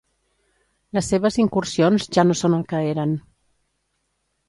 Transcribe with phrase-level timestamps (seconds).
[0.99, 3.17] Les seves incursions ja no són el que eren.